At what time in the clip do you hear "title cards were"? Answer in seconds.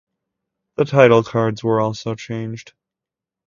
0.85-1.79